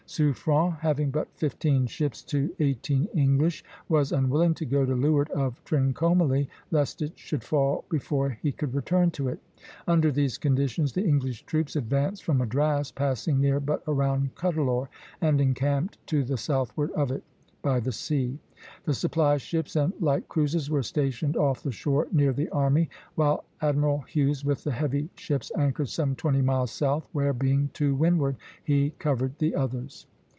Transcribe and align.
Suffren, 0.07 0.73
having 0.81 1.09
but 1.09 1.29
fifteen 1.37 1.87
ships 1.87 2.21
to 2.23 2.53
eighteen 2.59 3.05
English, 3.13 3.63
was 3.87 4.11
unwilling 4.11 4.53
to 4.55 4.65
go 4.65 4.85
to 4.85 4.93
leeward 4.93 5.29
of 5.31 5.63
Trincomalee, 5.63 6.49
lest 6.69 7.01
it 7.01 7.17
should 7.17 7.45
fall 7.45 7.85
before 7.87 8.31
he 8.41 8.51
could 8.51 8.73
return 8.75 9.11
to 9.11 9.29
it. 9.29 9.39
Under 9.87 10.11
these 10.11 10.37
conditions 10.37 10.91
the 10.91 11.05
English 11.07 11.45
troops 11.45 11.77
advanced 11.77 12.25
from 12.25 12.39
Madras, 12.39 12.91
passing 12.91 13.39
near 13.39 13.61
but 13.61 13.83
around 13.87 14.35
Cuddalore, 14.35 14.89
and 15.21 15.39
encamped 15.39 15.97
to 16.07 16.25
the 16.25 16.35
southward 16.35 16.91
of 16.91 17.09
it, 17.09 17.23
by 17.63 17.79
the 17.79 17.91
sea. 17.91 18.39
The 18.85 18.93
supply 18.95 19.37
ships 19.37 19.75
and 19.75 19.93
light 19.99 20.27
cruisers 20.27 20.69
were 20.71 20.81
stationed 20.81 21.37
off 21.37 21.61
the 21.61 21.71
shore 21.71 22.07
near 22.11 22.33
the 22.33 22.49
army; 22.49 22.89
while 23.13 23.43
Admiral 23.61 23.99
Hughes, 24.01 24.43
with 24.43 24.63
the 24.63 24.71
heavy 24.71 25.09
ships, 25.15 25.51
anchored 25.55 25.89
some 25.89 26.15
twenty 26.15 26.41
miles 26.41 26.71
south, 26.71 27.07
where, 27.11 27.33
being 27.33 27.69
to 27.73 27.93
windward, 27.93 28.37
he 28.63 28.93
covered 28.97 29.37
the 29.37 29.53
others. 29.53 30.07